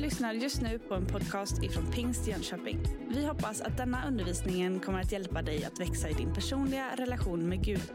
[0.00, 2.78] lyssnar just nu på en podcast ifrån Pingst Jönköping.
[3.08, 7.48] Vi hoppas att denna undervisning kommer att hjälpa dig att växa i din personliga relation
[7.48, 7.92] med Gud.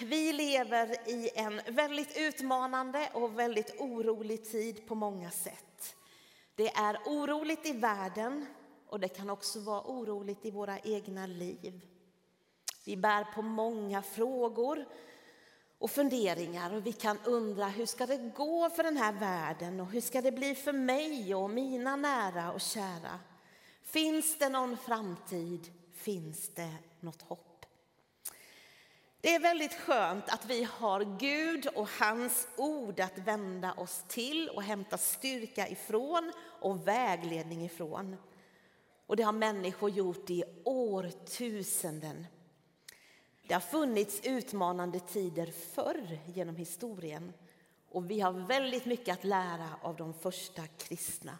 [0.00, 5.96] Vi lever i en väldigt utmanande och väldigt orolig tid på många sätt.
[6.54, 8.46] Det är oroligt i världen
[8.88, 11.80] och det kan också vara oroligt i våra egna liv.
[12.84, 14.84] Vi bär på många frågor
[15.78, 19.86] och funderingar och vi kan undra hur ska det gå för den här världen och
[19.86, 23.20] hur ska det bli för mig och mina nära och kära?
[23.82, 25.72] Finns det någon framtid?
[25.94, 27.66] Finns det något hopp?
[29.20, 34.48] Det är väldigt skönt att vi har Gud och hans ord att vända oss till
[34.48, 38.16] och hämta styrka ifrån och vägledning ifrån.
[39.06, 42.26] Och det har människor gjort i årtusenden.
[43.48, 47.32] Det har funnits utmanande tider förr genom historien
[47.90, 51.38] och vi har väldigt mycket att lära av de första kristna.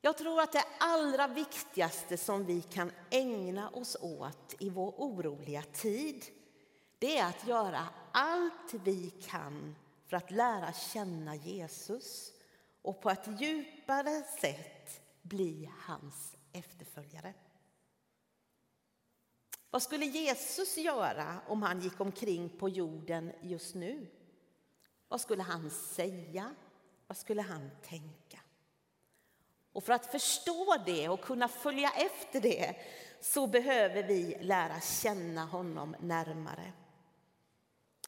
[0.00, 5.62] Jag tror att det allra viktigaste som vi kan ägna oss åt i vår oroliga
[5.62, 6.24] tid
[6.98, 9.76] det är att göra allt vi kan
[10.06, 12.32] för att lära känna Jesus
[12.82, 17.34] och på ett djupare sätt bli hans efterföljare.
[19.72, 24.06] Vad skulle Jesus göra om han gick omkring på jorden just nu?
[25.08, 26.54] Vad skulle han säga?
[27.06, 28.38] Vad skulle han tänka?
[29.72, 32.76] Och för att förstå det och kunna följa efter det
[33.20, 36.72] så behöver vi lära känna honom närmare.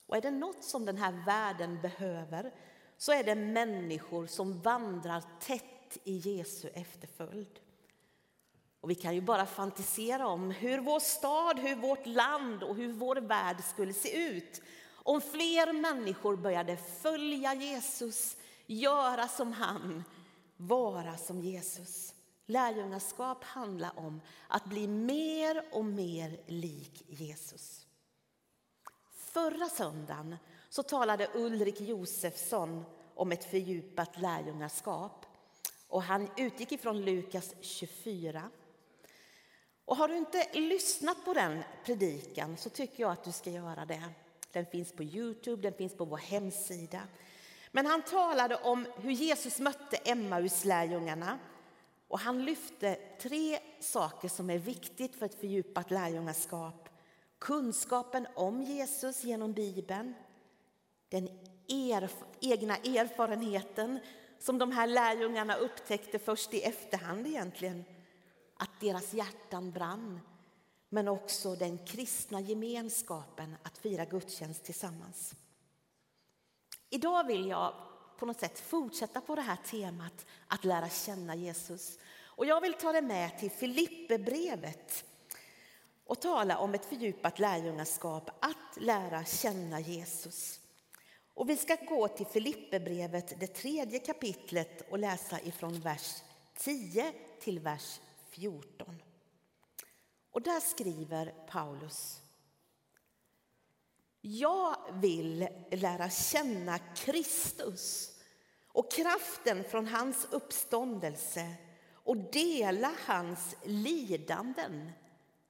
[0.06, 2.54] Och är det något som den här världen behöver
[2.96, 7.60] så är det människor som vandrar tätt i Jesu efterföljd.
[8.84, 12.92] Och vi kan ju bara fantisera om hur vår stad, hur vårt land och hur
[12.92, 20.04] vår värld skulle se ut om fler människor började följa Jesus, göra som han,
[20.56, 22.14] vara som Jesus.
[22.46, 27.86] Lärjungaskap handlar om att bli mer och mer lik Jesus.
[29.14, 30.36] Förra söndagen
[30.68, 32.84] så talade Ulrik Josefsson
[33.14, 35.26] om ett fördjupat lärjungaskap.
[35.88, 38.50] Och han utgick ifrån Lukas 24
[39.84, 43.84] och har du inte lyssnat på den predikan så tycker jag att du ska göra
[43.84, 44.02] det.
[44.52, 47.00] Den finns på Youtube, den finns på vår hemsida.
[47.70, 51.38] Men han talade om hur Jesus mötte Emmauslärjungarna
[52.08, 56.88] och han lyfte tre saker som är viktigt för ett fördjupat lärjungaskap.
[57.38, 60.14] Kunskapen om Jesus genom Bibeln,
[61.08, 61.28] den
[61.68, 63.98] erf egna erfarenheten
[64.38, 67.84] som de här lärjungarna upptäckte först i efterhand egentligen
[68.56, 70.20] att deras hjärtan brann
[70.88, 75.34] men också den kristna gemenskapen att fira gudstjänst tillsammans.
[76.90, 77.74] Idag vill jag
[78.18, 81.98] på något sätt fortsätta på det här temat att lära känna Jesus.
[82.24, 85.04] Och jag vill ta det med till Filipperbrevet
[86.06, 90.60] och tala om ett fördjupat lärjungaskap, att lära känna Jesus.
[91.34, 96.22] Och vi ska gå till Filipperbrevet, det tredje kapitlet och läsa ifrån vers
[96.58, 98.00] 10 till vers
[98.34, 99.02] 14.
[100.30, 102.20] Och där skriver Paulus.
[104.20, 108.14] Jag vill lära känna Kristus
[108.68, 111.54] och kraften från hans uppståndelse
[111.92, 114.92] och dela hans lidanden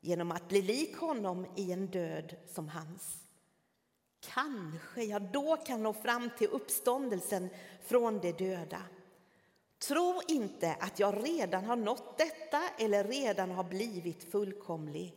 [0.01, 3.25] genom att bli lik honom i en död som hans.
[4.21, 7.49] Kanske jag då kan nå fram till uppståndelsen
[7.83, 8.83] från de döda.
[9.89, 15.15] Tro inte att jag redan har nått detta eller redan har blivit fullkomlig.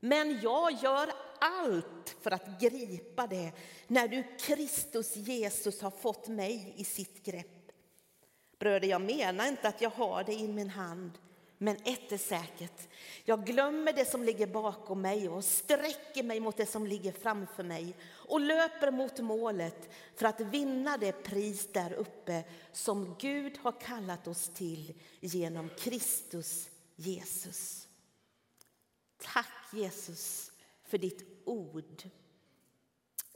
[0.00, 3.52] Men jag gör allt för att gripa det
[3.86, 7.72] när du, Kristus Jesus, har fått mig i sitt grepp.
[8.58, 11.18] Bröder, jag menar inte att jag har det i min hand
[11.58, 12.88] men ett är säkert.
[13.24, 17.62] Jag glömmer det som ligger bakom mig och sträcker mig mot det som ligger framför
[17.62, 17.94] mig
[18.32, 24.26] och löper mot målet för att vinna det pris där uppe som Gud har kallat
[24.26, 27.88] oss till genom Kristus Jesus.
[29.18, 30.52] Tack Jesus
[30.84, 32.02] för ditt ord.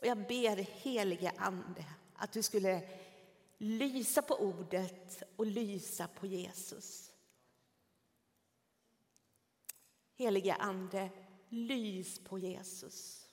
[0.01, 1.85] Och jag ber helige Ande
[2.15, 2.89] att du skulle
[3.59, 7.13] lysa på ordet och lysa på Jesus.
[10.15, 11.11] Helige Ande,
[11.49, 13.26] lys på Jesus.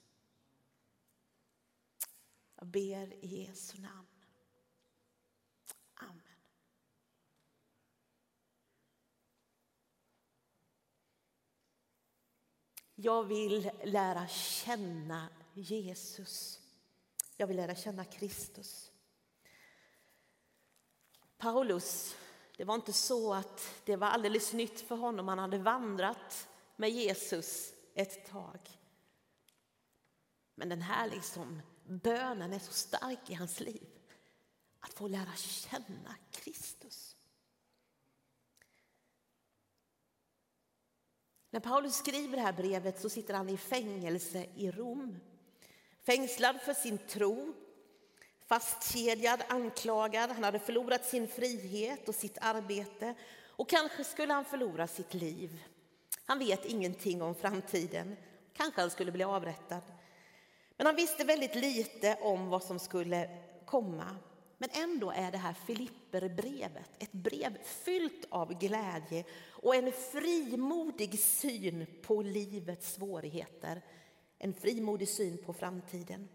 [2.64, 4.08] Jag ber i Jesu namn.
[5.94, 6.22] Amen.
[12.96, 16.62] Jag vill lära känna Jesus.
[17.38, 18.92] Jag vill lära känna Kristus.
[21.38, 22.16] Paulus,
[22.58, 25.28] det var inte så att det var alldeles nytt för honom.
[25.28, 28.60] Han hade vandrat med Jesus ett tag.
[30.56, 33.88] Men den här liksom, bönen är så stark i hans liv.
[34.80, 37.16] Att få lära känna Kristus.
[41.50, 45.20] När Paulus skriver det här brevet så sitter han i fängelse i Rom.
[46.06, 47.54] Fängslad för sin tro,
[48.46, 50.30] fastkedjad, anklagad.
[50.30, 53.16] Han hade förlorat sin frihet och sitt arbete
[53.56, 55.64] och kanske skulle han förlora sitt liv.
[56.26, 58.16] Han vet ingenting om framtiden.
[58.54, 59.82] Kanske han skulle bli avrättad.
[60.78, 63.30] Men han visste väldigt lite om vad som skulle
[63.66, 64.18] komma.
[64.58, 71.86] Men ändå är det här Filipperbrevet ett brev fyllt av glädje och en frimodig syn
[72.02, 73.82] på livets svårigheter.
[74.40, 76.30] En frimodig syn på framtiden.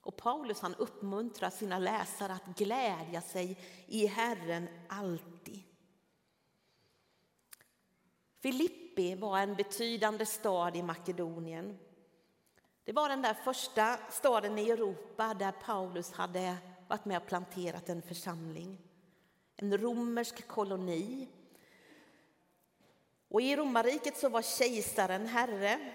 [0.00, 5.62] Och Paulus han uppmuntrar sina läsare att glädja sig i Herren alltid.
[8.42, 11.78] Filippi var en betydande stad i Makedonien.
[12.84, 16.56] Det var den där första staden i Europa där Paulus hade
[16.88, 18.78] varit med och planterat en församling.
[19.56, 21.28] En romersk koloni.
[23.28, 25.92] Och I romarriket så var kejsaren herre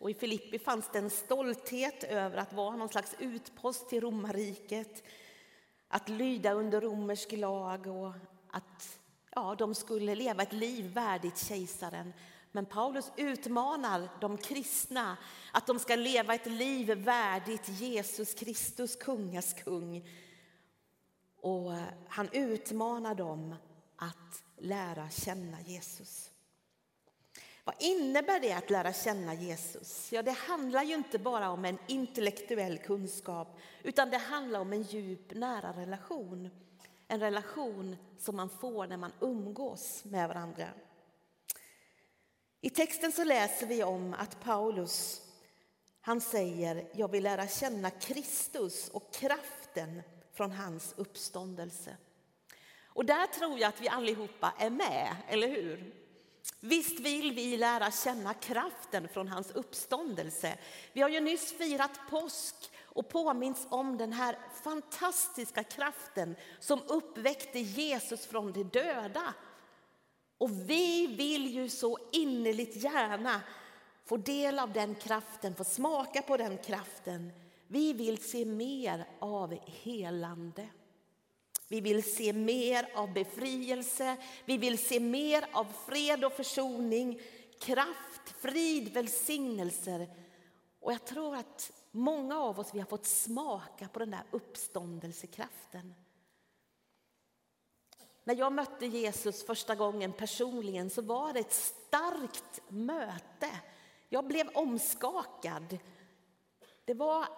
[0.00, 5.02] och i Filippi fanns det en stolthet över att vara någon slags utpost till romarriket.
[5.88, 8.12] Att lyda under romersk lag och
[8.50, 8.98] att
[9.34, 12.12] ja, de skulle leva ett liv värdigt kejsaren.
[12.52, 15.16] Men Paulus utmanar de kristna
[15.52, 20.08] att de ska leva ett liv värdigt Jesus Kristus, kungas kung.
[21.40, 21.72] Och
[22.08, 23.54] han utmanar dem
[23.96, 26.30] att lära känna Jesus.
[27.64, 30.12] Vad innebär det att lära känna Jesus?
[30.12, 34.82] Ja, det handlar ju inte bara om en intellektuell kunskap utan det handlar om en
[34.82, 36.50] djup, nära relation.
[37.08, 40.66] En relation som man får när man umgås med varandra.
[42.60, 45.22] I texten så läser vi om att Paulus
[46.02, 50.02] han säger jag vill lära känna Kristus och kraften
[50.34, 51.96] från hans uppståndelse.
[52.84, 55.94] Och där tror jag att vi allihopa är med, eller hur?
[56.60, 60.58] Visst vill vi lära känna kraften från hans uppståndelse.
[60.92, 67.58] Vi har ju nyss firat påsk och påminns om den här fantastiska kraften som uppväckte
[67.58, 69.34] Jesus från de döda.
[70.40, 73.42] Och vi vill ju så innerligt gärna
[74.04, 77.32] få del av den kraften, få smaka på den kraften.
[77.66, 80.68] Vi vill se mer av helande.
[81.68, 87.20] Vi vill se mer av befrielse, vi vill se mer av fred och försoning,
[87.60, 90.08] kraft, frid, välsignelser.
[90.80, 95.94] Och jag tror att många av oss vi har fått smaka på den där uppståndelsekraften.
[98.24, 103.60] När jag mötte Jesus första gången personligen så var det ett starkt möte.
[104.08, 105.78] Jag blev omskakad.
[106.84, 107.28] Det var,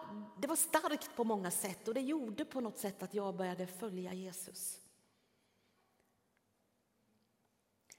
[0.41, 3.67] det var starkt på många sätt och det gjorde på något sätt att jag började
[3.67, 4.81] följa Jesus.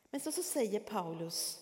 [0.10, 1.60] Men så, så säger Paulus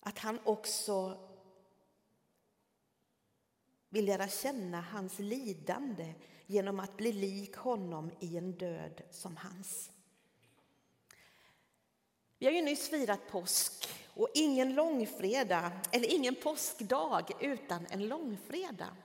[0.00, 1.18] att han också
[3.88, 6.14] vill lära känna hans lidande
[6.46, 9.90] genom att bli lik honom i en död som hans.
[12.38, 18.96] Vi har ju nyss firat påsk och ingen långfredag, eller ingen påskdag utan en långfredag.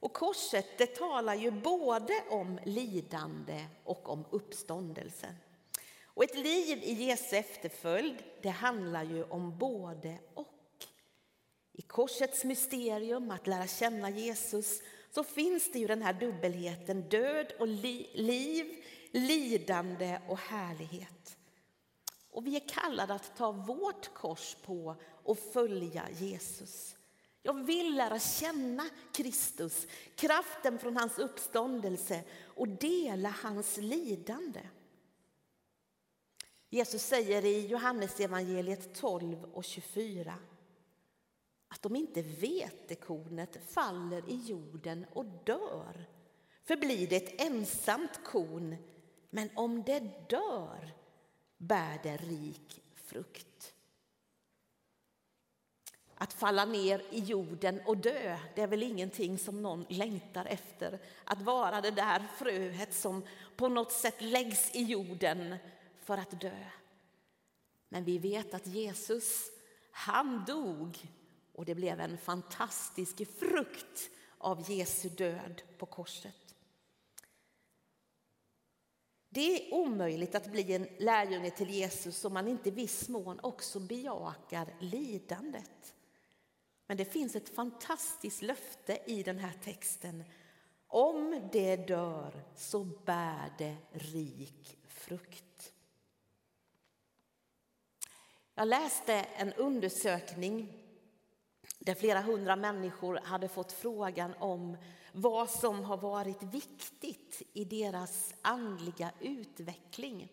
[0.00, 5.34] Och korset det talar ju både om lidande och om uppståndelse.
[6.02, 10.54] Och ett liv i Jesu efterföljd det handlar ju om både och.
[11.72, 14.80] I korsets mysterium, att lära känna Jesus,
[15.10, 21.36] så finns det ju den här dubbelheten död och li liv, lidande och härlighet.
[22.30, 26.96] Och vi är kallade att ta vårt kors på och följa Jesus.
[27.42, 34.60] Jag vill lära känna Kristus, kraften från hans uppståndelse och dela hans lidande.
[36.70, 40.34] Jesus säger i Johannesevangeliet 12 och 24
[41.68, 46.08] att om inte vetekornet faller i jorden och dör
[46.64, 48.76] förblir det ett ensamt korn,
[49.30, 50.94] men om det dör
[51.56, 53.74] bär det rik frukt.
[56.14, 61.00] Att falla ner i jorden och dö, det är väl ingenting som någon längtar efter.
[61.24, 63.22] Att vara det där fröet som
[63.56, 65.56] på något sätt läggs i jorden
[65.98, 66.64] för att dö.
[67.88, 69.50] Men vi vet att Jesus,
[69.90, 70.98] han dog
[71.58, 76.54] och det blev en fantastisk frukt av Jesu död på korset.
[79.28, 83.40] Det är omöjligt att bli en lärjunge till Jesus om man inte i viss mån
[83.42, 85.94] också bejakar lidandet.
[86.86, 90.24] Men det finns ett fantastiskt löfte i den här texten.
[90.86, 95.72] Om det dör så bär det rik frukt.
[98.54, 100.77] Jag läste en undersökning
[101.88, 104.76] där flera hundra människor hade fått frågan om
[105.12, 110.32] vad som har varit viktigt i deras andliga utveckling.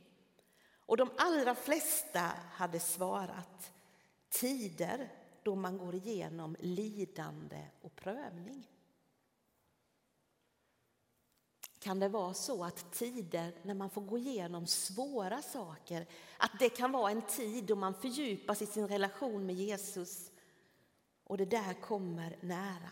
[0.85, 3.71] Och de allra flesta hade svarat
[4.29, 5.11] tider
[5.43, 8.67] då man går igenom lidande och prövning.
[11.79, 16.07] Kan det vara så att tider när man får gå igenom svåra saker,
[16.37, 20.31] att det kan vara en tid då man fördjupas i sin relation med Jesus
[21.25, 22.89] och det där kommer nära.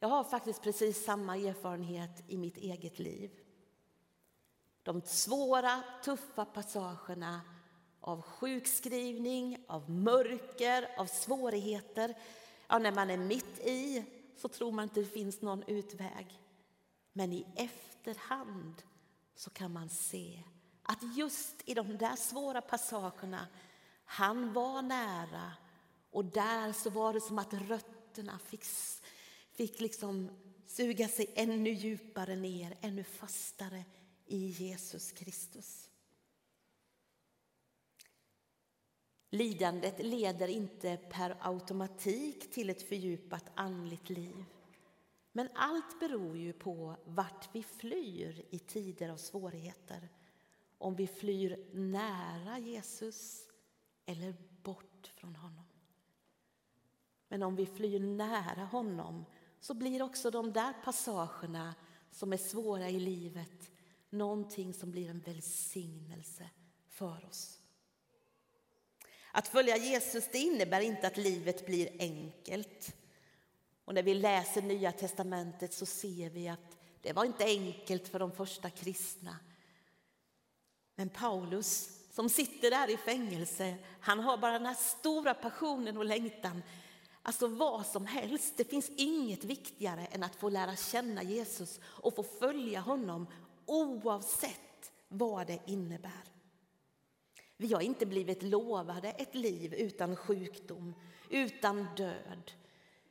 [0.00, 3.30] Jag har faktiskt precis samma erfarenhet i mitt eget liv.
[4.82, 7.40] De svåra, tuffa passagerna
[8.00, 12.14] av sjukskrivning, av mörker, av svårigheter.
[12.68, 14.04] Ja, när man är mitt i
[14.36, 16.40] så tror man inte det finns någon utväg.
[17.12, 18.82] Men i efterhand
[19.34, 20.42] så kan man se
[20.82, 23.46] att just i de där svåra passagerna,
[24.04, 25.52] han var nära
[26.14, 28.64] och där så var det som att rötterna fick,
[29.52, 30.30] fick liksom
[30.66, 33.84] suga sig ännu djupare ner, ännu fastare
[34.26, 35.90] i Jesus Kristus.
[39.30, 44.44] Lidandet leder inte per automatik till ett fördjupat andligt liv.
[45.32, 50.08] Men allt beror ju på vart vi flyr i tider av svårigheter.
[50.78, 53.48] Om vi flyr nära Jesus
[54.06, 55.63] eller bort från honom.
[57.28, 59.24] Men om vi flyr nära honom
[59.60, 61.74] så blir också de där passagerna
[62.10, 63.70] som är svåra i livet
[64.10, 66.50] någonting som blir en välsignelse
[66.88, 67.58] för oss.
[69.32, 72.96] Att följa Jesus det innebär inte att livet blir enkelt.
[73.84, 78.18] Och när vi läser Nya testamentet så ser vi att det var inte enkelt för
[78.18, 79.36] de första kristna.
[80.94, 86.04] Men Paulus som sitter där i fängelse, han har bara den här stora passionen och
[86.04, 86.62] längtan.
[87.26, 92.14] Alltså vad som helst, det finns inget viktigare än att få lära känna Jesus och
[92.14, 93.26] få följa honom
[93.66, 96.24] oavsett vad det innebär.
[97.56, 100.94] Vi har inte blivit lovade ett liv utan sjukdom,
[101.30, 102.52] utan död,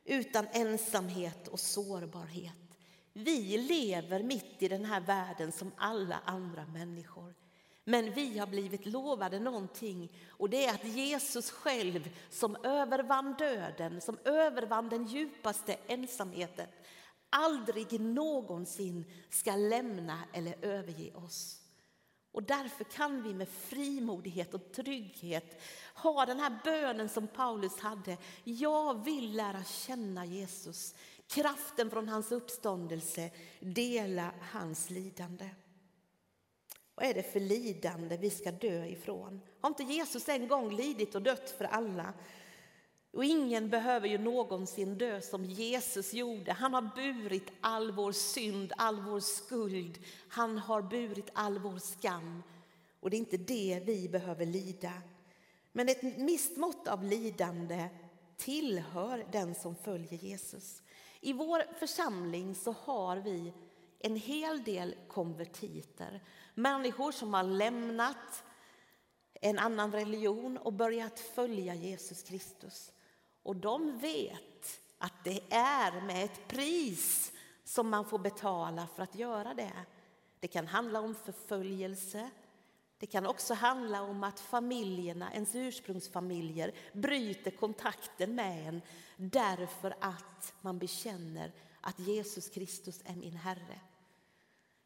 [0.04, 2.78] utan ensamhet och sårbarhet.
[3.12, 7.34] Vi lever mitt i den här världen som alla andra människor.
[7.84, 14.00] Men vi har blivit lovade någonting och det är att Jesus själv som övervann döden,
[14.00, 16.66] som övervann den djupaste ensamheten
[17.34, 21.60] aldrig någonsin ska lämna eller överge oss.
[22.32, 25.62] Och därför kan vi med frimodighet och trygghet
[25.94, 28.16] ha den här bönen som Paulus hade.
[28.44, 30.94] Jag vill lära känna Jesus,
[31.26, 35.50] kraften från hans uppståndelse, dela hans lidande.
[36.94, 39.40] Vad är det för lidande vi ska dö ifrån?
[39.60, 42.12] Har inte Jesus en gång lidit och dött för alla?
[43.12, 46.52] Och ingen behöver ju någonsin dö som Jesus gjorde.
[46.52, 49.98] Han har burit all vår synd, all vår skuld.
[50.28, 52.42] Han har burit all vår skam.
[53.00, 54.92] Och det är inte det vi behöver lida.
[55.72, 57.88] Men ett visst mått av lidande
[58.36, 60.82] tillhör den som följer Jesus.
[61.20, 63.52] I vår församling så har vi
[64.04, 66.20] en hel del konvertiter.
[66.54, 68.44] Människor som har lämnat
[69.40, 72.92] en annan religion och börjat följa Jesus Kristus.
[73.42, 77.32] Och de vet att det är med ett pris
[77.64, 79.84] som man får betala för att göra det.
[80.40, 82.30] Det kan handla om förföljelse.
[82.98, 88.82] Det kan också handla om att familjerna, ens ursprungsfamiljer bryter kontakten med en
[89.16, 93.80] därför att man bekänner att Jesus Kristus är min Herre.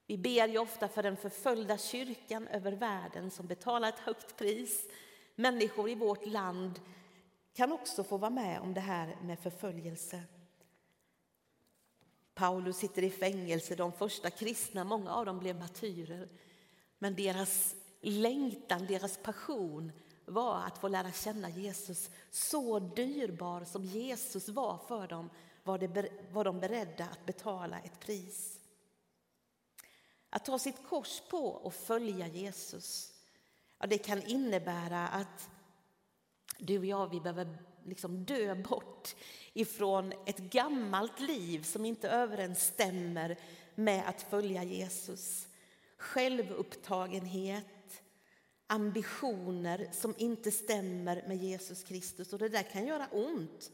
[0.08, 4.88] Vi ber ju ofta för den förföljda kyrkan över världen som betalar ett högt pris.
[5.34, 6.80] Människor i vårt land
[7.54, 10.22] kan också få vara med om det här med förföljelse.
[12.34, 16.28] Paulus sitter i fängelse, de första kristna, många av dem blev martyrer.
[16.98, 19.92] Men deras längtan, deras passion
[20.24, 22.10] var att få lära känna Jesus.
[22.30, 25.30] Så dyrbar som Jesus var för dem
[25.62, 28.57] var, det, var de beredda att betala ett pris.
[30.38, 33.12] Att ta sitt kors på och följa Jesus,
[33.78, 35.50] ja, det kan innebära att
[36.58, 39.16] du och jag vi behöver liksom dö bort
[39.52, 43.38] ifrån ett gammalt liv som inte överensstämmer
[43.74, 45.48] med att följa Jesus.
[45.96, 48.02] självupptagenhet,
[48.66, 52.32] ambitioner som inte stämmer med Jesus Kristus.
[52.32, 53.70] Och det där kan göra ont.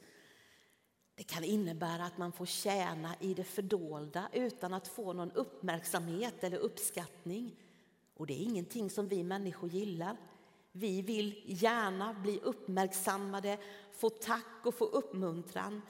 [1.16, 6.44] Det kan innebära att man får tjäna i det fördolda utan att få någon uppmärksamhet
[6.44, 7.56] eller uppskattning.
[8.14, 10.16] Och det är ingenting som vi människor gillar.
[10.72, 13.58] Vi vill gärna bli uppmärksammade,
[13.92, 15.82] få tack och få uppmuntran.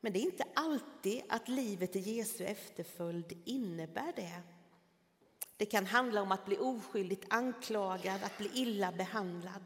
[0.00, 4.42] Men det är inte alltid att livet i Jesu efterföljd innebär det.
[5.56, 9.62] Det kan handla om att bli oskyldigt anklagad, att bli illa behandlad.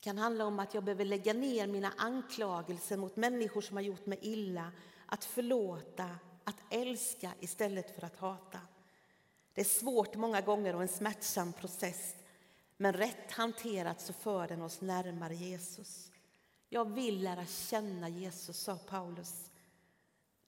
[0.00, 3.82] Det kan handla om att jag behöver lägga ner mina anklagelser mot människor som har
[3.82, 4.72] gjort mig illa,
[5.06, 8.60] att förlåta, att älska istället för att hata.
[9.54, 12.16] Det är svårt många gånger och en smärtsam process,
[12.76, 16.12] men rätt hanterat så för den oss närmare Jesus.
[16.68, 19.50] Jag vill lära känna Jesus, sa Paulus.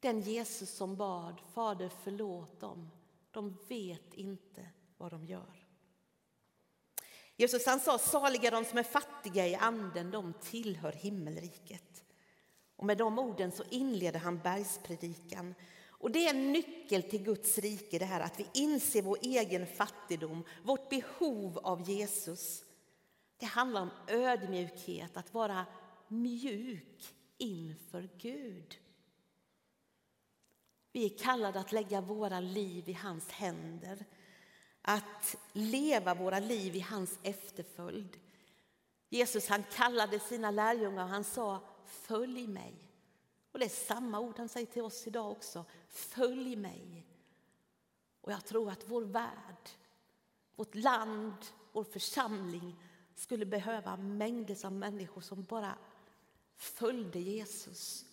[0.00, 2.90] Den Jesus som bad, Fader förlåt dem,
[3.30, 5.61] de vet inte vad de gör.
[7.42, 12.04] Jesus han sa, saliga de som är fattiga i anden, de tillhör himmelriket.
[12.76, 15.54] Och med de orden så inleder han bergspredikan.
[15.88, 19.66] Och det är en nyckel till Guds rike, det här att vi inser vår egen
[19.66, 22.64] fattigdom, vårt behov av Jesus.
[23.36, 25.66] Det handlar om ödmjukhet, att vara
[26.08, 28.78] mjuk inför Gud.
[30.92, 34.04] Vi är kallade att lägga våra liv i hans händer,
[34.82, 38.20] att leva våra liv i hans efterföljd.
[39.08, 42.74] Jesus han kallade sina lärjungar och han sa följ mig.
[43.52, 45.64] Och det är samma ord han säger till oss idag också.
[45.88, 47.06] Följ mig.
[48.20, 49.70] Och jag tror att vår värld,
[50.56, 51.34] vårt land,
[51.72, 52.76] vår församling
[53.14, 55.78] skulle behöva mängder av människor som bara
[56.56, 58.04] följde Jesus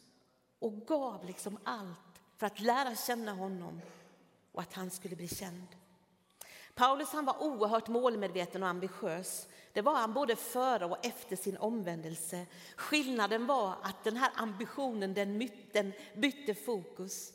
[0.60, 3.82] och gav liksom allt för att lära känna honom
[4.52, 5.67] och att han skulle bli känd.
[6.80, 9.48] Paulus han var oerhört målmedveten och ambitiös.
[9.74, 12.46] Det var han både före och efter sin omvändelse.
[12.76, 17.34] Skillnaden var att den här ambitionen den, den bytte fokus.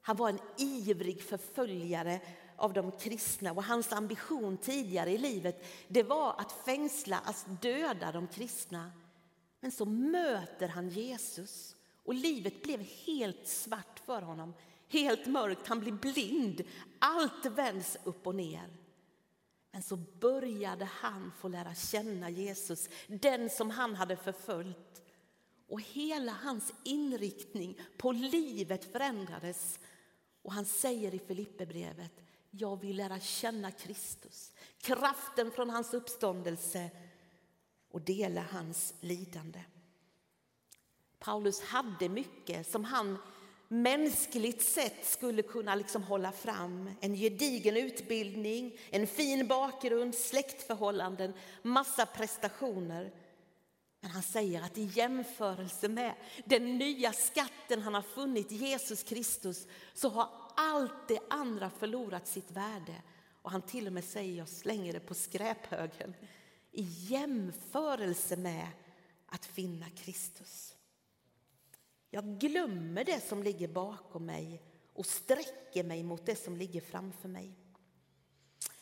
[0.00, 2.20] Han var en ivrig förföljare
[2.56, 8.12] av de kristna och hans ambition tidigare i livet det var att fängsla, att döda
[8.12, 8.92] de kristna.
[9.60, 14.54] Men så möter han Jesus och livet blev helt svart för honom,
[14.88, 16.62] helt mörkt, han blir blind.
[16.98, 18.68] Allt vänds upp och ner.
[19.70, 25.02] Men så började han få lära känna Jesus, den som han hade förföljt.
[25.68, 29.80] Och hela hans inriktning på livet förändrades.
[30.42, 32.12] Och han säger i Filipperbrevet,
[32.50, 36.90] jag vill lära känna Kristus, kraften från hans uppståndelse
[37.90, 39.64] och dela hans lidande.
[41.18, 43.18] Paulus hade mycket som han
[43.68, 46.90] mänskligt sett skulle kunna liksom hålla fram.
[47.00, 53.12] En gedigen utbildning, en fin bakgrund, släktförhållanden, massa prestationer.
[54.00, 59.66] Men han säger att i jämförelse med den nya skatten han har funnit, Jesus Kristus,
[59.94, 63.02] så har allt det andra förlorat sitt värde.
[63.42, 66.14] Och han till och med säger, jag slänger det på skräphögen.
[66.72, 68.66] I jämförelse med
[69.26, 70.74] att finna Kristus.
[72.10, 77.28] Jag glömmer det som ligger bakom mig och sträcker mig mot det som ligger framför
[77.28, 77.54] mig.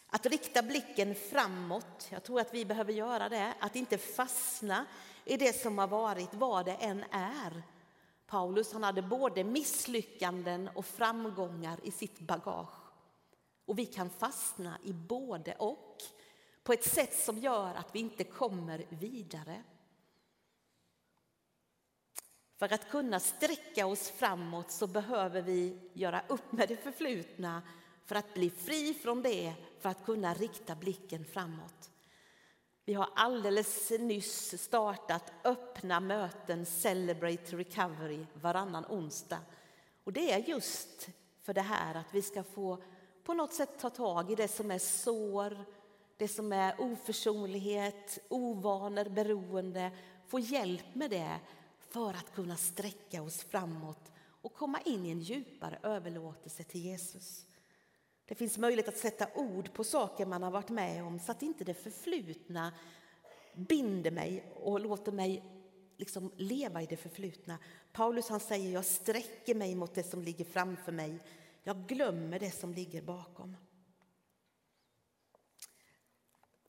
[0.07, 3.55] Att rikta blicken framåt, jag tror att vi behöver göra det.
[3.61, 4.87] Att inte fastna
[5.25, 7.63] i det som har varit, vad det än är.
[8.27, 12.93] Paulus han hade både misslyckanden och framgångar i sitt bagage.
[13.65, 15.97] Och vi kan fastna i både och
[16.63, 19.63] på ett sätt som gör att vi inte kommer vidare.
[22.59, 27.63] För att kunna sträcka oss framåt så behöver vi göra upp med det förflutna
[28.05, 31.91] för att bli fri från det, för att kunna rikta blicken framåt.
[32.85, 39.39] Vi har alldeles nyss startat öppna möten Celebrate Recovery varannan onsdag.
[40.05, 41.09] Och det är just
[41.43, 42.83] för det här att vi ska få
[43.25, 45.65] på något sätt ta tag i det som är sår,
[46.17, 49.91] det som är oförsonlighet, ovanor, beroende,
[50.27, 51.41] få hjälp med det
[51.91, 57.47] för att kunna sträcka oss framåt och komma in i en djupare överlåtelse till Jesus.
[58.27, 61.43] Det finns möjlighet att sätta ord på saker man har varit med om så att
[61.43, 62.73] inte det förflutna
[63.55, 65.43] binder mig och låter mig
[65.97, 67.59] liksom leva i det förflutna.
[67.93, 71.19] Paulus han säger jag sträcker mig mot det som ligger framför mig.
[71.63, 73.57] Jag glömmer det som ligger bakom.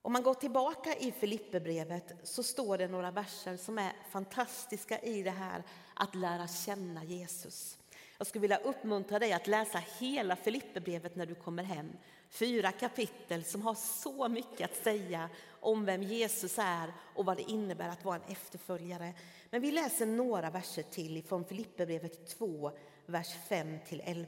[0.02, 5.24] Om man går tillbaka i Filipperbrevet så står det några verser som är fantastiska i
[5.24, 7.78] det här att lära känna Jesus.
[8.18, 11.90] Jag skulle vilja uppmuntra dig att läsa hela Filipperbrevet när du kommer hem.
[12.30, 17.52] Fyra kapitel som har så mycket att säga om vem Jesus är och vad det
[17.52, 19.14] innebär att vara en efterföljare.
[19.50, 22.72] Men vi läser några verser till från Filipperbrevet 2,
[23.06, 24.26] vers 5-11.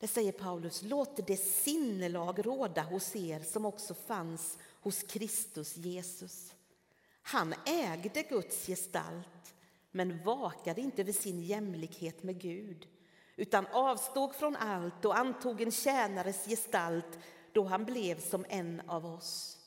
[0.00, 6.54] Det säger Paulus, låt det sinnelag råda hos er som också fanns hos Kristus Jesus.
[7.22, 9.54] Han ägde Guds gestalt
[9.90, 12.88] men vakade inte vid sin jämlikhet med Gud
[13.36, 17.18] utan avstod från allt och antog en tjänares gestalt
[17.52, 19.58] då han blev som en av oss.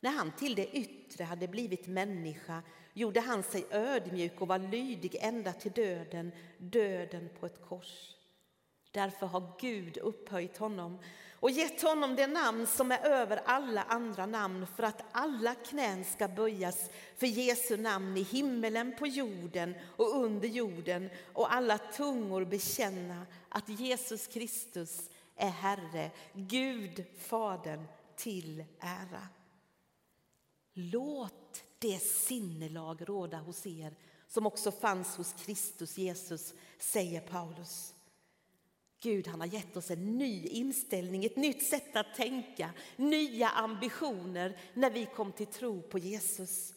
[0.00, 2.62] När han till det yttre hade blivit människa
[2.92, 8.16] gjorde han sig ödmjuk och var lydig ända till döden, döden på ett kors.
[8.92, 10.98] Därför har Gud upphöjt honom
[11.32, 16.04] och gett honom det namn som är över alla andra namn för att alla knän
[16.04, 22.44] ska böjas för Jesu namn i himmelen, på jorden och under jorden och alla tungor
[22.44, 29.28] bekänna att Jesus Kristus är Herre, Gud Fadern till ära.
[30.74, 33.94] Låt det sinnelag råda hos er
[34.28, 37.94] som också fanns hos Kristus Jesus, säger Paulus.
[39.02, 44.58] Gud han har gett oss en ny inställning, ett nytt sätt att tänka, nya ambitioner
[44.74, 46.74] när vi kom till tro på Jesus.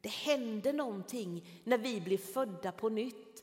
[0.00, 3.42] Det händer någonting när vi blir födda på nytt.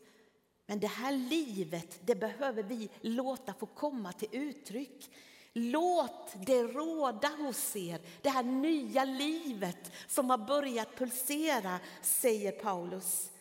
[0.66, 5.10] Men det här livet, det behöver vi låta få komma till uttryck.
[5.54, 13.32] Låt det råda hos er, det här nya livet som har börjat pulsera, säger Paulus.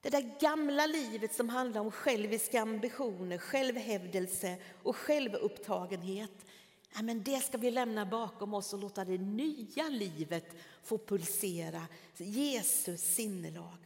[0.00, 6.46] Det där gamla livet som handlar om själviska ambitioner, självhävdelse och självupptagenhet.
[6.94, 10.44] Ja, men det ska vi lämna bakom oss och låta det nya livet
[10.82, 11.86] få pulsera.
[12.16, 13.78] Jesus sinnelag.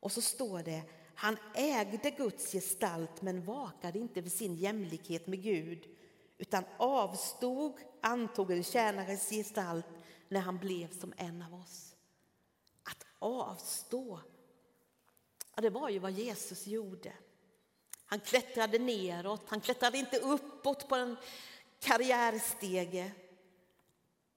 [0.00, 0.82] Och så står det,
[1.14, 5.84] han ägde Guds gestalt men vakade inte för sin jämlikhet med Gud
[6.38, 9.86] utan avstod, antog en tjänares gestalt
[10.28, 11.94] när han blev som en av oss.
[12.82, 14.20] Att avstå
[15.58, 17.12] Ja, det var ju vad Jesus gjorde.
[18.06, 21.16] Han klättrade neråt, han klättrade inte uppåt på en
[21.80, 23.12] karriärstege.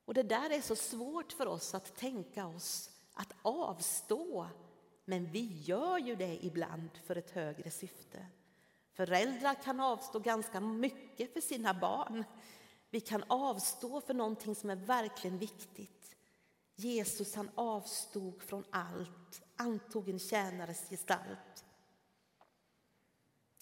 [0.06, 4.48] Och det där är så svårt för oss att tänka oss att avstå.
[5.06, 8.26] Men vi gör ju det ibland för ett högre syfte.
[8.94, 12.24] Föräldrar kan avstå ganska mycket för sina barn.
[12.90, 16.01] Vi kan avstå för någonting som är verkligen viktigt.
[16.84, 21.66] Jesus han avstod från allt antog en tjänares gestalt.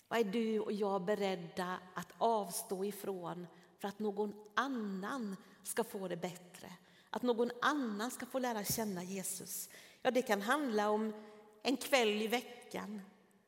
[0.08, 3.48] Vad är du och jag beredda att avstå ifrån
[3.80, 6.72] för att någon annan ska få det bättre?
[7.10, 9.70] Att någon annan ska få lära känna Jesus?
[10.02, 11.14] Ja, det kan handla om
[11.62, 13.02] en kväll i veckan.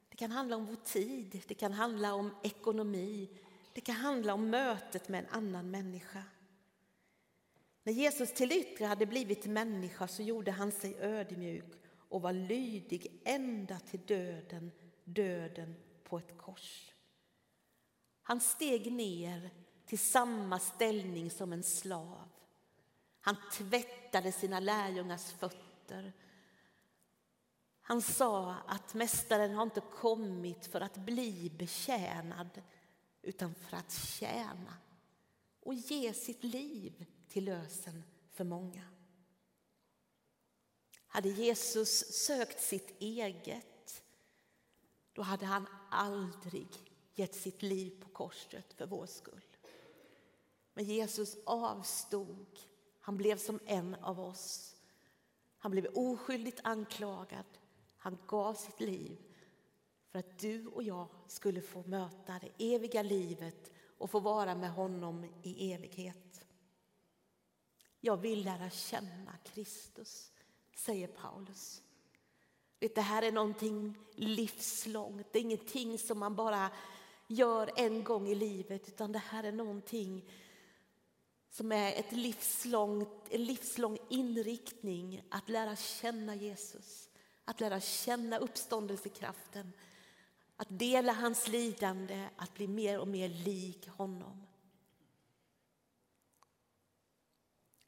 [0.10, 3.30] Det kan handla om vår tid, det kan handla om ekonomi.
[3.74, 6.24] Det kan handla om mötet med en annan människa.
[7.84, 13.22] När Jesus till yttre hade blivit människa så gjorde han sig ödmjuk och var lydig
[13.26, 14.72] ända till döden,
[15.04, 16.92] döden på ett kors.
[18.22, 19.50] Han steg ner
[19.86, 22.30] till samma ställning som en slav.
[23.22, 26.14] Han tvättade sina lärjungars fötter.
[27.82, 32.62] Han sa att Mästaren har inte kommit för att bli betjänad
[33.22, 34.78] utan för att tjäna
[35.60, 38.84] och ge sitt liv till lösen för många.
[41.08, 44.04] Hade Jesus sökt sitt eget,
[45.14, 46.68] då hade han aldrig
[47.14, 49.58] gett sitt liv på korset för vår skull.
[50.74, 52.60] Men Jesus avstod.
[53.00, 54.76] Han blev som en av oss.
[55.58, 57.46] Han blev oskyldigt anklagad.
[57.98, 59.18] Han gav sitt liv
[60.10, 64.72] för att du och jag skulle få möta det eviga livet och få vara med
[64.72, 66.31] honom i evighet.
[68.02, 70.32] Jag vill lära känna Kristus
[70.82, 71.82] säger Paulus.
[72.80, 76.70] Det här är någonting livslångt, det är ingenting som man bara
[77.28, 80.30] gör en gång i livet utan det här är någonting
[81.50, 87.10] som är ett livslångt, en livslång inriktning att lära känna Jesus,
[87.46, 89.74] att lära känna uppståndelsekraften,
[90.56, 94.48] att dela hans lidande, att bli mer och mer lik honom.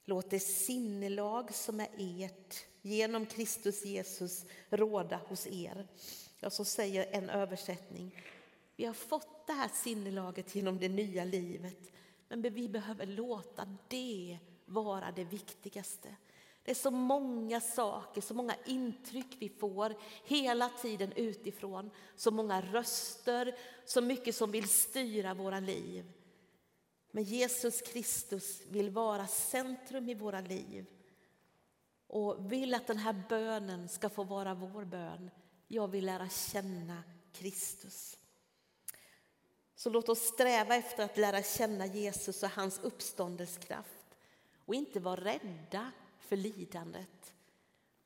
[0.04, 5.86] Låt det sinnelag som är ert genom Kristus Jesus råda hos er.
[6.40, 8.24] Ja, så säger en översättning.
[8.76, 11.92] Vi har fått det här sinnelaget genom det nya livet,
[12.28, 16.16] men vi behöver låta det vara det viktigaste.
[16.64, 21.90] Det är så många saker, så många intryck vi får hela tiden utifrån.
[22.16, 26.12] Så många röster, så mycket som vill styra våra liv.
[27.14, 30.86] Men Jesus Kristus vill vara centrum i våra liv
[32.06, 35.30] och vill att den här bönen ska få vara vår bön.
[35.68, 38.18] Jag vill lära känna Kristus.
[39.74, 44.16] Så låt oss sträva efter att lära känna Jesus och hans uppståndelskraft
[44.64, 47.32] och inte vara rädda för lidandet.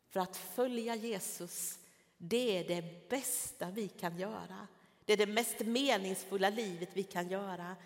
[0.09, 1.79] För att följa Jesus,
[2.18, 4.66] det är det bästa vi kan göra.
[5.05, 7.77] Det är det mest meningsfulla livet vi kan göra.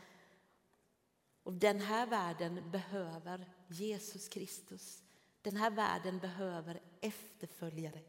[1.43, 5.03] Och den här världen behöver Jesus Kristus.
[5.43, 8.01] Den här världen behöver efterföljare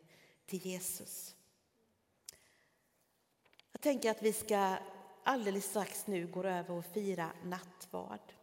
[0.45, 1.35] till Jesus.
[3.71, 4.77] Jag tänker att vi ska
[5.23, 8.33] alldeles strax nu gå över och fira nattvard.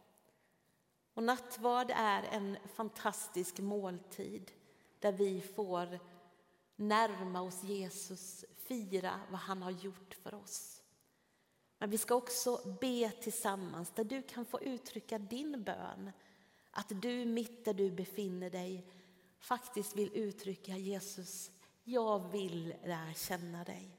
[1.13, 4.51] Och nattvard är en fantastisk måltid
[4.99, 5.99] där vi får
[6.75, 10.80] närma oss Jesus, fira vad han har gjort för oss.
[11.81, 16.11] Men vi ska också be tillsammans där du kan få uttrycka din bön.
[16.71, 18.87] Att du mitt där du befinner dig
[19.39, 21.51] faktiskt vill uttrycka Jesus,
[21.83, 23.97] jag vill lära känna dig.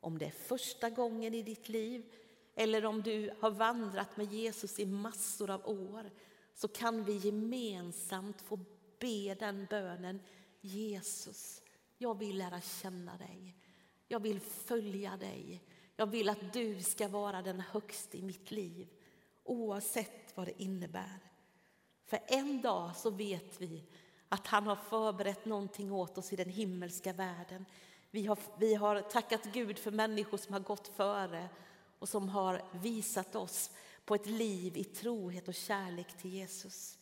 [0.00, 2.12] Om det är första gången i ditt liv
[2.54, 6.10] eller om du har vandrat med Jesus i massor av år
[6.54, 8.56] så kan vi gemensamt få
[8.98, 10.20] be den bönen.
[10.60, 11.62] Jesus,
[11.96, 13.56] jag vill lära känna dig.
[14.08, 15.62] Jag vill följa dig.
[16.00, 18.88] Jag vill att du ska vara den högste i mitt liv
[19.44, 21.18] oavsett vad det innebär.
[22.04, 23.84] För en dag så vet vi
[24.28, 27.64] att han har förberett någonting åt oss i den himmelska världen.
[28.10, 31.48] Vi har, vi har tackat Gud för människor som har gått före
[31.98, 33.70] och som har visat oss
[34.04, 36.98] på ett liv i trohet och kärlek till Jesus.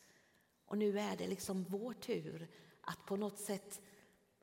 [0.66, 2.48] Och nu är det liksom vår tur
[2.80, 3.80] att på något sätt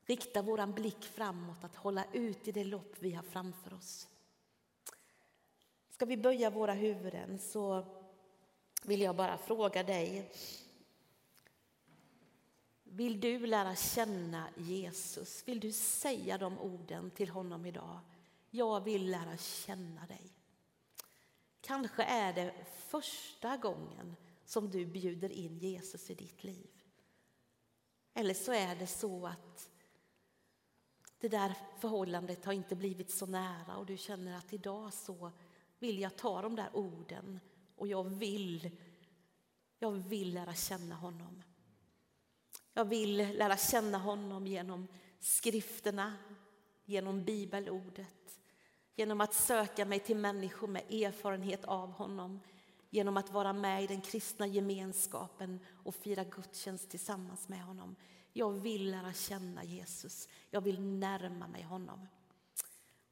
[0.05, 4.07] rikta vår blick framåt, att hålla ut i det lopp vi har framför oss.
[6.03, 7.85] Ska vi böja våra huvuden så
[8.83, 10.31] vill jag bara fråga dig.
[12.83, 15.47] Vill du lära känna Jesus?
[15.47, 17.99] Vill du säga de orden till honom idag?
[18.49, 20.31] Jag vill lära känna dig.
[21.61, 22.53] Kanske är det
[22.87, 26.69] första gången som du bjuder in Jesus i ditt liv.
[28.13, 29.69] Eller så är det så att
[31.19, 35.31] det där förhållandet har inte blivit så nära och du känner att idag så
[35.83, 37.39] vill jag ta de där orden
[37.75, 38.71] och jag vill,
[39.79, 41.43] jag vill lära känna honom.
[42.73, 44.87] Jag vill lära känna honom genom
[45.19, 46.13] skrifterna,
[46.85, 48.39] genom bibelordet,
[48.95, 52.39] genom att söka mig till människor med erfarenhet av honom,
[52.89, 57.95] genom att vara med i den kristna gemenskapen och fira gudstjänst tillsammans med honom.
[58.33, 62.07] Jag vill lära känna Jesus, jag vill närma mig honom.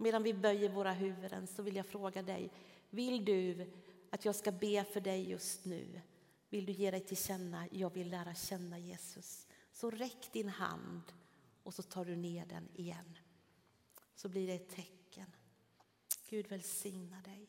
[0.01, 2.51] Medan vi böjer våra huvuden så vill jag fråga dig,
[2.89, 3.71] vill du
[4.09, 6.01] att jag ska be för dig just nu?
[6.49, 9.47] Vill du ge dig till känna, jag vill lära känna Jesus?
[9.71, 11.01] Så räck din hand
[11.63, 13.17] och så tar du ner den igen.
[14.15, 15.31] Så blir det ett tecken.
[16.29, 17.47] Gud välsigna dig.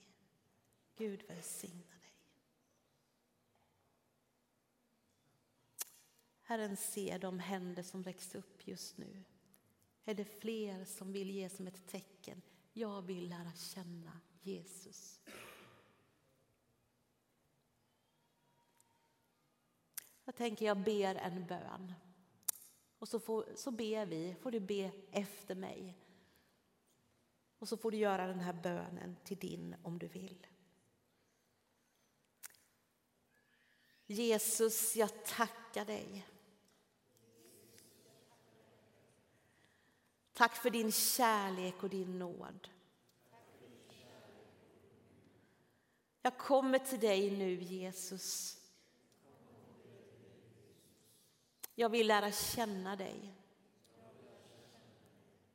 [0.96, 2.14] Gud välsigna dig.
[6.42, 9.24] Herren ser de händer som räcks upp just nu.
[10.04, 12.42] Är det fler som vill ge som ett tecken?
[12.72, 15.20] Jag vill lära känna Jesus.
[20.24, 21.92] Jag tänker jag ber en bön.
[22.98, 25.98] Och så, får, så ber vi, får du be efter mig.
[27.58, 30.46] Och så får du göra den här bönen till din om du vill.
[34.06, 36.26] Jesus, jag tackar dig.
[40.32, 42.68] Tack för din kärlek och din nåd.
[46.22, 48.58] Jag kommer till dig nu, Jesus.
[51.74, 53.34] Jag vill lära känna dig.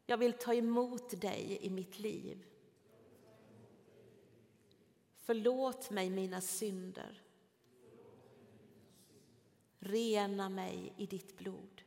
[0.06, 2.46] Jag vill ta emot dig i mitt liv.
[5.16, 7.22] Förlåt mig mina synder.
[9.80, 11.82] Rena mig i ditt blod.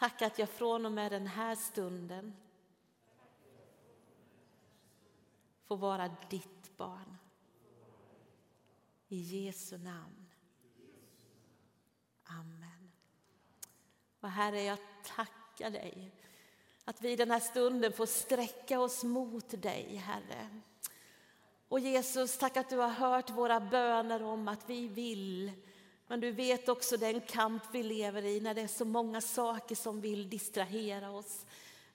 [0.00, 2.36] Tack att jag från och med den här stunden
[5.64, 7.16] får vara ditt barn.
[9.08, 10.30] I Jesu namn.
[12.24, 12.90] Amen.
[14.20, 16.12] Och Herre, jag tackar dig
[16.84, 20.60] att vi den här stunden får sträcka oss mot dig, Herre.
[21.68, 25.52] Och Jesus, tack att du har hört våra böner om att vi vill
[26.10, 29.74] men du vet också den kamp vi lever i när det är så många saker
[29.74, 31.46] som vill distrahera oss.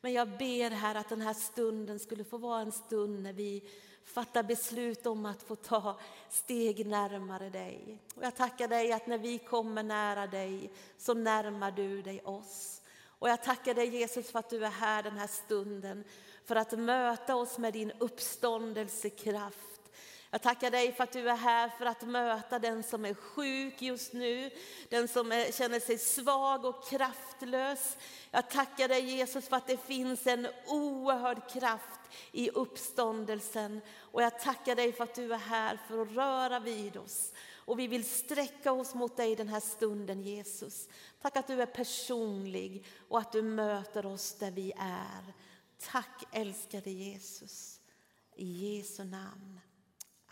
[0.01, 3.63] Men jag ber här att den här stunden skulle få vara en stund när vi
[4.05, 5.99] fattar beslut om att få ta
[6.29, 8.01] steg närmare dig.
[8.15, 12.81] Och jag tackar dig att när vi kommer nära dig så närmar du dig oss.
[13.19, 16.03] Och jag tackar dig Jesus för att du är här den här stunden
[16.45, 19.74] för att möta oss med din uppståndelsekraft
[20.35, 23.81] jag tackar dig för att du är här för att möta den som är sjuk
[23.81, 24.51] just nu,
[24.89, 27.97] den som är, känner sig svag och kraftlös.
[28.31, 31.99] Jag tackar dig Jesus för att det finns en oerhörd kraft
[32.31, 33.81] i uppståndelsen.
[33.97, 37.33] Och jag tackar dig för att du är här för att röra vid oss.
[37.55, 40.89] Och vi vill sträcka oss mot dig den här stunden Jesus.
[41.21, 45.33] Tack att du är personlig och att du möter oss där vi är.
[45.91, 47.79] Tack älskade Jesus.
[48.35, 49.59] I Jesu namn.